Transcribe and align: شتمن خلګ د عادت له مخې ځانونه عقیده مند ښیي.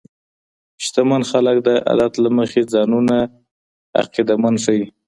شتمن 0.83 1.21
خلګ 1.31 1.57
د 1.67 1.69
عادت 1.89 2.13
له 2.23 2.29
مخې 2.37 2.61
ځانونه 2.73 3.17
عقیده 4.01 4.35
مند 4.41 4.57
ښیي. 4.63 4.83